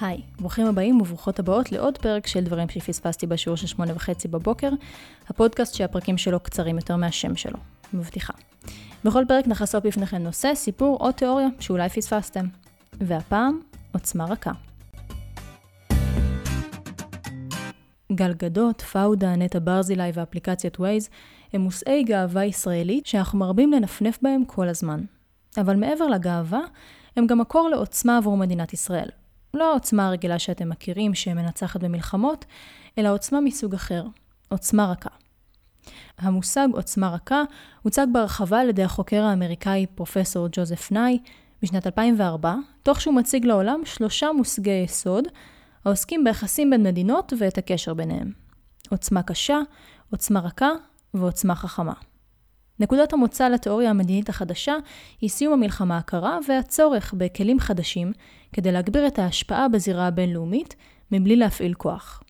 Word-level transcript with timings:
היי, 0.00 0.20
ברוכים 0.40 0.66
הבאים 0.66 1.00
וברוכות 1.00 1.38
הבאות 1.38 1.72
לעוד 1.72 1.98
פרק 1.98 2.26
של 2.26 2.44
דברים 2.44 2.68
שפספסתי 2.68 3.26
בשיעור 3.26 3.56
של 3.56 3.66
שמונה 3.66 3.92
וחצי 3.94 4.28
בבוקר, 4.28 4.70
הפודקאסט 5.28 5.74
שהפרקים 5.74 6.18
שלו 6.18 6.40
קצרים 6.40 6.76
יותר 6.76 6.96
מהשם 6.96 7.36
שלו, 7.36 7.58
מבטיחה. 7.94 8.32
בכל 9.04 9.24
פרק 9.28 9.46
נחשוף 9.46 9.86
בפניכם 9.86 10.16
נושא, 10.16 10.54
סיפור 10.54 10.98
או 11.00 11.12
תיאוריה 11.12 11.48
שאולי 11.60 11.88
פספסתם. 11.88 12.46
והפעם, 12.92 13.60
עוצמה 13.92 14.24
רכה. 14.24 14.52
גלגדות, 18.12 18.80
פאודה, 18.80 19.36
נטע 19.36 19.58
ברזילי 19.62 20.10
ואפליקציית 20.14 20.80
ווייז 20.80 21.08
הם 21.52 21.60
מושאי 21.60 22.04
גאווה 22.04 22.44
ישראלית 22.44 23.06
שאנחנו 23.06 23.38
מרבים 23.38 23.72
לנפנף 23.72 24.18
בהם 24.22 24.44
כל 24.44 24.68
הזמן. 24.68 25.00
אבל 25.58 25.76
מעבר 25.76 26.06
לגאווה, 26.06 26.60
הם 27.16 27.26
גם 27.26 27.38
מקור 27.38 27.68
לעוצמה 27.68 28.16
עבור 28.16 28.36
מדינת 28.36 28.72
ישראל. 28.72 29.08
לא 29.54 29.70
העוצמה 29.70 30.06
הרגילה 30.06 30.38
שאתם 30.38 30.68
מכירים, 30.68 31.14
שמנצחת 31.14 31.80
במלחמות, 31.80 32.44
אלא 32.98 33.14
עוצמה 33.14 33.40
מסוג 33.40 33.74
אחר, 33.74 34.04
עוצמה 34.48 34.92
רכה. 34.92 35.10
המושג 36.18 36.68
עוצמה 36.72 37.10
רכה 37.10 37.42
הוצג 37.82 38.06
בהרחבה 38.12 38.60
על 38.60 38.68
ידי 38.68 38.82
החוקר 38.82 39.22
האמריקאי 39.22 39.86
פרופסור 39.94 40.48
ג'וזף 40.52 40.92
נאי 40.92 41.18
בשנת 41.62 41.86
2004, 41.86 42.54
תוך 42.82 43.00
שהוא 43.00 43.14
מציג 43.14 43.44
לעולם 43.44 43.80
שלושה 43.84 44.32
מושגי 44.32 44.82
יסוד 44.84 45.24
העוסקים 45.84 46.24
ביחסים 46.24 46.70
בין 46.70 46.82
מדינות 46.82 47.32
ואת 47.38 47.58
הקשר 47.58 47.94
ביניהם. 47.94 48.32
עוצמה 48.90 49.22
קשה, 49.22 49.58
עוצמה 50.10 50.40
רכה 50.40 50.70
ועוצמה 51.14 51.54
חכמה. 51.54 51.92
נקודת 52.80 53.12
המוצא 53.12 53.48
לתיאוריה 53.48 53.90
המדינית 53.90 54.28
החדשה 54.28 54.74
היא 55.20 55.30
סיום 55.30 55.52
המלחמה 55.52 55.98
הקרה 55.98 56.38
והצורך 56.48 57.14
בכלים 57.16 57.60
חדשים 57.60 58.12
כדי 58.52 58.72
להגביר 58.72 59.06
את 59.06 59.18
ההשפעה 59.18 59.68
בזירה 59.68 60.06
הבינלאומית 60.06 60.76
מבלי 61.12 61.36
להפעיל 61.36 61.74
כוח. 61.74 62.22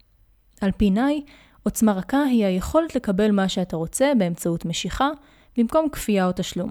על 0.61 0.71
פי 0.73 0.91
נאי, 0.91 1.23
עוצמה 1.63 1.93
רכה 1.93 2.23
היא 2.23 2.45
היכולת 2.45 2.95
לקבל 2.95 3.31
מה 3.31 3.49
שאתה 3.49 3.77
רוצה 3.77 4.13
באמצעות 4.19 4.65
משיכה, 4.65 5.09
במקום 5.57 5.89
כפייה 5.89 6.27
או 6.27 6.33
תשלום. 6.37 6.71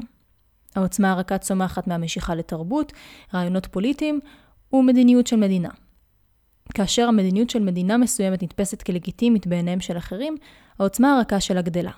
העוצמה 0.76 1.12
הרכה 1.12 1.38
צומחת 1.38 1.88
מהמשיכה 1.88 2.36
לתרבות, 2.36 2.94
רעיונות 3.34 3.66
פוליטיים 3.66 4.20
ומדיניות 4.74 5.28
של 5.28 5.36
מדינה. 5.36 5.70
כאשר 6.74 7.08
המדיניות 7.08 7.50
של 7.50 7.60
מדינה 7.60 7.98
מסוימת 7.98 8.44
נתפסת 8.44 8.82
כלגיטימית 8.82 9.48
בעיניהם 9.48 9.80
של 9.80 9.98
אחרים, 9.98 10.38
העוצמה 10.80 11.18
הרכה 11.18 11.40
שלה 11.40 11.62
גדלה. 11.62 11.92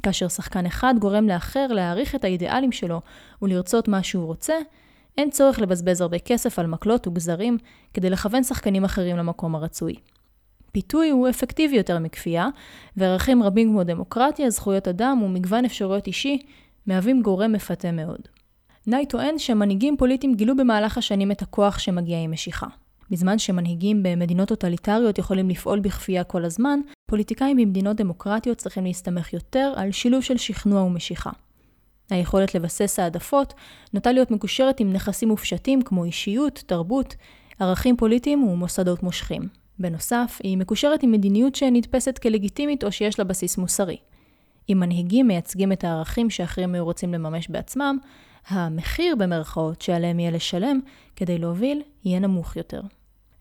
כאשר 0.00 0.28
שחקן 0.28 0.66
אחד 0.66 0.94
גורם 0.98 1.28
לאחר 1.28 1.66
להעריך 1.66 2.14
את 2.14 2.24
האידיאלים 2.24 2.72
שלו 2.72 3.00
ולרצות 3.42 3.88
מה 3.88 4.02
שהוא 4.02 4.26
רוצה, 4.26 4.54
אין 5.18 5.30
צורך 5.30 5.58
לבזבז 5.58 6.00
הרבה 6.00 6.18
כסף 6.18 6.58
על 6.58 6.66
מקלות 6.66 7.06
וגזרים 7.06 7.58
כדי 7.94 8.10
לכוון 8.10 8.42
שחקנים 8.42 8.84
אחרים 8.84 9.16
למקום 9.16 9.54
הרצוי. 9.54 9.94
פיתוי 10.72 11.10
הוא 11.10 11.28
אפקטיבי 11.28 11.76
יותר 11.76 11.98
מכפייה, 11.98 12.48
וערכים 12.96 13.42
רבים 13.42 13.68
כמו 13.68 13.84
דמוקרטיה, 13.84 14.50
זכויות 14.50 14.88
אדם 14.88 15.22
ומגוון 15.22 15.64
אפשרויות 15.64 16.06
אישי 16.06 16.38
מהווים 16.86 17.22
גורם 17.22 17.52
מפתה 17.52 17.92
מאוד. 17.92 18.20
נאי 18.86 19.06
טוען 19.06 19.38
שמנהיגים 19.38 19.96
פוליטיים 19.96 20.34
גילו 20.34 20.56
במהלך 20.56 20.98
השנים 20.98 21.30
את 21.30 21.42
הכוח 21.42 21.78
שמגיע 21.78 22.18
עם 22.18 22.30
משיכה. 22.30 22.66
בזמן 23.10 23.38
שמנהיגים 23.38 24.02
במדינות 24.02 24.48
טוטליטריות 24.48 25.18
יכולים 25.18 25.50
לפעול 25.50 25.80
בכפייה 25.80 26.24
כל 26.24 26.44
הזמן, 26.44 26.80
פוליטיקאים 27.10 27.56
במדינות 27.56 27.96
דמוקרטיות 27.96 28.58
צריכים 28.58 28.84
להסתמך 28.84 29.32
יותר 29.32 29.72
על 29.76 29.92
שילוב 29.92 30.22
של 30.22 30.36
שכנוע 30.36 30.82
ומשיכה. 30.82 31.30
היכולת 32.10 32.54
לבסס 32.54 32.98
העדפות 32.98 33.54
נוטה 33.92 34.12
להיות 34.12 34.30
מקושרת 34.30 34.80
עם 34.80 34.92
נכסים 34.92 35.28
מופשטים 35.28 35.82
כמו 35.82 36.04
אישיות, 36.04 36.62
תרבות, 36.66 37.14
ערכים 37.58 37.96
פוליטיים 37.96 38.44
ומוסדות 38.44 39.02
מושכים. 39.02 39.42
בנוסף, 39.78 40.38
היא 40.42 40.58
מקושרת 40.58 41.02
עם 41.02 41.12
מדיניות 41.12 41.54
שנתפסת 41.54 42.18
כלגיטימית 42.18 42.84
או 42.84 42.92
שיש 42.92 43.18
לה 43.18 43.24
בסיס 43.24 43.58
מוסרי. 43.58 43.96
אם 44.68 44.76
מנהיגים 44.80 45.26
מייצגים 45.26 45.72
את 45.72 45.84
הערכים 45.84 46.30
שאחרים 46.30 46.74
היו 46.74 46.84
רוצים 46.84 47.14
לממש 47.14 47.48
בעצמם, 47.48 47.98
המחיר 48.48 49.16
במרכאות 49.16 49.82
שעליהם 49.82 50.20
יהיה 50.20 50.30
לשלם 50.30 50.80
כדי 51.16 51.38
להוביל 51.38 51.82
יהיה 52.04 52.18
נמוך 52.18 52.56
יותר. 52.56 52.80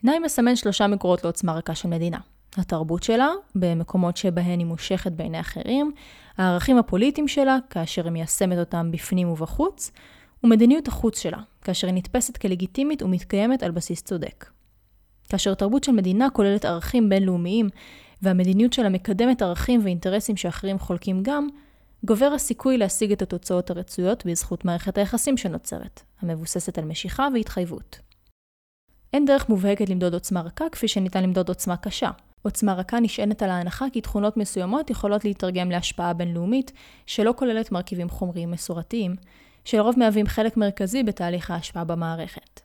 נאי 0.03 0.19
מסמן 0.19 0.55
שלושה 0.55 0.87
מקורות 0.87 1.23
לעוצמה 1.23 1.53
רכה 1.53 1.75
של 1.75 1.89
מדינה. 1.89 2.19
התרבות 2.57 3.03
שלה, 3.03 3.29
במקומות 3.55 4.17
שבהן 4.17 4.59
היא 4.59 4.67
מושכת 4.67 5.11
בעיני 5.11 5.39
אחרים, 5.39 5.91
הערכים 6.37 6.77
הפוליטיים 6.77 7.27
שלה, 7.27 7.57
כאשר 7.69 8.03
היא 8.03 8.11
מיישמת 8.11 8.57
אותם 8.57 8.91
בפנים 8.91 9.29
ובחוץ, 9.29 9.91
ומדיניות 10.43 10.87
החוץ 10.87 11.19
שלה, 11.19 11.39
כאשר 11.61 11.87
היא 11.87 11.95
נתפסת 11.95 12.37
כלגיטימית 12.37 13.01
ומתקיימת 13.01 13.63
על 13.63 13.71
בסיס 13.71 14.01
צודק. 14.01 14.49
כאשר 15.29 15.53
תרבות 15.53 15.83
של 15.83 15.91
מדינה 15.91 16.29
כוללת 16.29 16.65
ערכים 16.65 17.09
בינלאומיים, 17.09 17.69
והמדיניות 18.21 18.73
שלה 18.73 18.89
מקדמת 18.89 19.41
ערכים 19.41 19.81
ואינטרסים 19.83 20.37
שאחרים 20.37 20.79
חולקים 20.79 21.23
גם, 21.23 21.47
גובר 22.03 22.25
הסיכוי 22.25 22.77
להשיג 22.77 23.11
את 23.11 23.21
התוצאות 23.21 23.69
הרצויות 23.69 24.25
בזכות 24.25 24.65
מערכת 24.65 24.97
היחסים 24.97 25.37
שנוצרת, 25.37 26.01
המבוססת 26.21 26.77
על 26.77 26.85
משיכה 26.85 27.27
והתחייבות. 27.33 27.99
אין 29.13 29.25
דרך 29.25 29.49
מובהקת 29.49 29.89
למדוד 29.89 30.13
עוצמה 30.13 30.41
רכה 30.41 30.69
כפי 30.71 30.87
שניתן 30.87 31.23
למדוד 31.23 31.49
עוצמה 31.49 31.77
קשה. 31.77 32.09
עוצמה 32.41 32.73
רכה 32.73 32.99
נשענת 32.99 33.43
על 33.43 33.49
ההנחה 33.49 33.85
כי 33.93 34.01
תכונות 34.01 34.37
מסוימות 34.37 34.89
יכולות 34.89 35.25
להתרגם 35.25 35.71
להשפעה 35.71 36.13
בינלאומית, 36.13 36.71
שלא 37.05 37.33
כוללת 37.37 37.71
מרכיבים 37.71 38.09
חומריים 38.09 38.51
מסורתיים, 38.51 39.15
שלרוב 39.65 39.99
מהווים 39.99 40.27
חלק 40.27 40.57
מרכזי 40.57 41.03
בתהליך 41.03 41.51
ההשפעה 41.51 41.83
במערכת. 41.83 42.61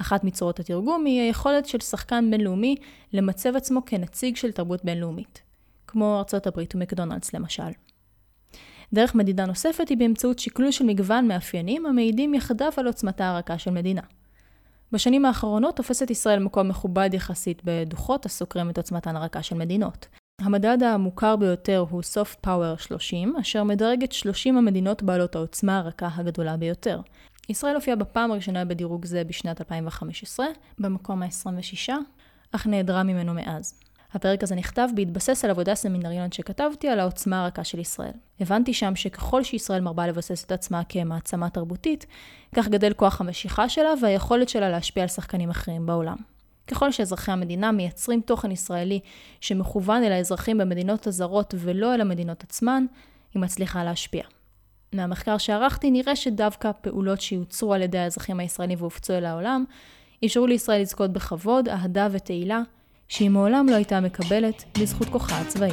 אחת 0.00 0.24
מצורות 0.24 0.60
התרגום 0.60 1.04
היא 1.04 1.20
היכולת 1.20 1.66
של 1.66 1.80
שחקן 1.80 2.30
בינלאומי 2.30 2.76
למצב 3.12 3.56
עצמו 3.56 3.80
כנציג 3.86 4.36
של 4.36 4.52
תרבות 4.52 4.84
בינלאומית, 4.84 5.42
כמו 5.86 6.18
ארצות 6.18 6.46
הברית 6.46 6.74
ומקדונלדס 6.74 7.34
למשל. 7.34 7.70
דרך 8.92 9.14
מדידה 9.14 9.46
נוספת 9.46 9.88
היא 9.88 9.98
באמצעות 9.98 10.38
שקלול 10.38 10.70
של 10.70 10.84
מגוון 10.84 11.28
מאפיינים 11.28 11.86
המעידים 11.86 12.34
יחדיו 12.34 12.72
על 12.76 12.86
עוצמתה 12.86 13.30
הרכה 13.30 13.58
של 13.58 13.70
מדינה. 13.70 14.02
בשנים 14.92 15.24
האחרונות 15.24 15.76
תופסת 15.76 16.10
ישראל 16.10 16.38
מקום 16.38 16.68
מכובד 16.68 17.10
יחסית 17.14 17.62
בדוחות 17.64 18.26
הסוקרים 18.26 18.70
את 18.70 18.76
עוצמתן 18.76 19.16
הרכה 19.16 19.42
של 19.42 19.56
מדינות. 19.56 20.06
המדד 20.40 20.82
המוכר 20.82 21.36
ביותר 21.36 21.84
הוא 21.90 22.02
Soft 22.02 22.46
Power 22.46 22.82
30, 22.82 23.36
אשר 23.40 23.64
מדרג 23.64 24.02
את 24.02 24.12
30 24.12 24.56
המדינות 24.56 25.02
בעלות 25.02 25.36
העוצמה 25.36 25.78
הרכה 25.78 26.08
הגדולה 26.14 26.56
ביותר. 26.56 27.00
ישראל 27.48 27.74
הופיעה 27.74 27.96
בפעם 27.96 28.30
הראשונה 28.32 28.64
בדירוג 28.64 29.04
זה 29.04 29.24
בשנת 29.24 29.60
2015, 29.60 30.46
במקום 30.78 31.22
ה-26, 31.22 31.92
אך 32.52 32.66
נעדרה 32.66 33.02
ממנו 33.02 33.34
מאז. 33.34 33.80
הפרק 34.12 34.42
הזה 34.42 34.54
נכתב 34.54 34.88
בהתבסס 34.94 35.44
על 35.44 35.50
עבודה 35.50 35.74
סמינריונית 35.74 36.32
שכתבתי 36.32 36.88
על 36.88 37.00
העוצמה 37.00 37.44
הרכה 37.44 37.64
של 37.64 37.78
ישראל. 37.78 38.12
הבנתי 38.40 38.74
שם 38.74 38.96
שככל 38.96 39.44
שישראל 39.44 39.80
מרבה 39.80 40.06
לבסס 40.06 40.44
את 40.44 40.52
עצמה 40.52 40.82
כמעצמה 40.88 41.50
תרבותית, 41.50 42.06
כך 42.54 42.68
גדל 42.68 42.92
כוח 42.92 43.20
המשיכה 43.20 43.68
שלה 43.68 43.90
והיכולת 44.02 44.48
שלה 44.48 44.68
להשפיע 44.68 45.02
על 45.02 45.08
שחקנים 45.08 45.50
אחרים 45.50 45.86
בעולם. 45.86 46.16
ככל 46.66 46.92
שאזרחי 46.92 47.32
המדינה 47.32 47.72
מייצרים 47.72 48.20
תוכן 48.20 48.50
ישראלי 48.50 49.00
שמכוון 49.40 50.02
אל 50.02 50.12
האזרחים 50.12 50.58
במדינות 50.58 51.06
הזרות 51.06 51.54
ולא 51.58 51.94
אל 51.94 52.00
המדינות 52.00 52.42
עצמן, 52.42 52.84
היא 53.34 53.42
מצליחה 53.42 53.84
להשפיע. 53.84 54.24
מהמחקר 54.92 55.38
שערכתי 55.38 55.90
נראה 55.90 56.16
שדווקא 56.16 56.70
פעולות 56.80 57.20
שיוצרו 57.20 57.74
על 57.74 57.82
ידי 57.82 57.98
האזרחים 57.98 58.40
הישראלים 58.40 58.78
והופצו 58.80 59.12
אל 59.12 59.24
העולם, 59.24 59.64
אפשרו 60.24 60.46
לישראל 60.46 60.80
לזכות 60.80 61.12
בכבוד, 61.12 61.68
אהדה 61.68 62.08
ותהילה, 62.10 62.62
שהיא 63.08 63.30
מעולם 63.30 63.66
לא 63.68 63.74
הייתה 63.74 64.00
מקבלת 64.00 64.78
בזכות 64.78 65.08
כוחה 65.08 65.40
הצבאי. 65.40 65.70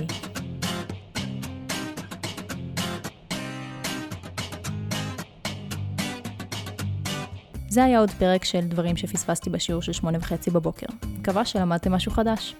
זה 7.69 7.83
היה 7.83 7.99
עוד 7.99 8.11
פרק 8.11 8.45
של 8.45 8.59
דברים 8.59 8.97
שפספסתי 8.97 9.49
בשיעור 9.49 9.81
של 9.81 9.93
שמונה 9.93 10.17
וחצי 10.17 10.51
בבוקר. 10.51 10.85
מקווה 11.19 11.45
שלמדתם 11.45 11.91
משהו 11.91 12.11
חדש. 12.11 12.55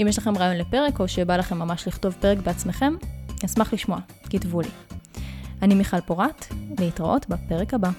אם 0.00 0.06
יש 0.08 0.18
לכם 0.18 0.38
רעיון 0.38 0.56
לפרק 0.56 1.00
או 1.00 1.08
שבא 1.08 1.36
לכם 1.36 1.58
ממש 1.58 1.88
לכתוב 1.88 2.16
פרק 2.20 2.38
בעצמכם, 2.38 2.94
אשמח 3.44 3.72
לשמוע, 3.72 3.98
כתבו 4.30 4.60
לי. 4.60 4.68
אני 5.62 5.74
מיכל 5.74 6.00
פורת, 6.00 6.46
להתראות 6.78 7.28
בפרק 7.28 7.74
הבא. 7.74 7.90